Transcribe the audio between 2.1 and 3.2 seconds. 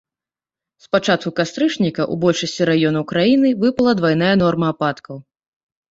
большасці раёнаў